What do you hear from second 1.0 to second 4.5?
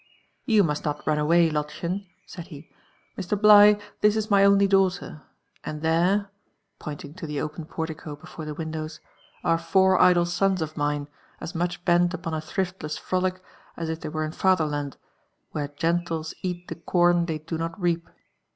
run away, Lottchen," said he. Mr. Bligh, this is my